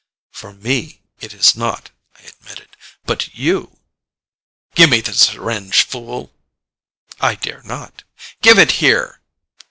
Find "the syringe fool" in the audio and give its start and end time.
4.99-6.33